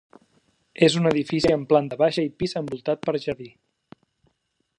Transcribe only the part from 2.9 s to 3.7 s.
per jardí.